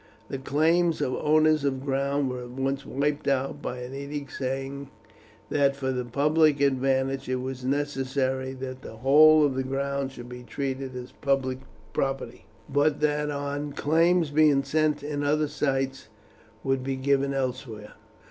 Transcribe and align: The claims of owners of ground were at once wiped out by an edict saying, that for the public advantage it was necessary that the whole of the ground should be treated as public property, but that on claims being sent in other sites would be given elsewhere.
The 0.29 0.39
claims 0.39 0.99
of 0.99 1.13
owners 1.17 1.63
of 1.63 1.85
ground 1.85 2.31
were 2.31 2.41
at 2.41 2.49
once 2.49 2.87
wiped 2.87 3.27
out 3.27 3.61
by 3.61 3.81
an 3.81 3.93
edict 3.93 4.35
saying, 4.35 4.89
that 5.51 5.75
for 5.75 5.91
the 5.91 6.03
public 6.05 6.59
advantage 6.59 7.29
it 7.29 7.35
was 7.39 7.63
necessary 7.63 8.53
that 8.53 8.81
the 8.81 8.95
whole 8.95 9.45
of 9.45 9.53
the 9.53 9.61
ground 9.61 10.11
should 10.11 10.27
be 10.27 10.41
treated 10.41 10.95
as 10.95 11.11
public 11.11 11.59
property, 11.93 12.45
but 12.67 12.99
that 13.01 13.29
on 13.29 13.73
claims 13.73 14.31
being 14.31 14.63
sent 14.63 15.03
in 15.03 15.23
other 15.23 15.47
sites 15.47 16.07
would 16.63 16.83
be 16.83 16.95
given 16.95 17.31
elsewhere. 17.31 17.93